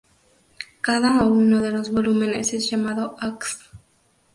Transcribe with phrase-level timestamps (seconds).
[0.81, 3.69] Cada uno de los volúmenes es llamado "Acts".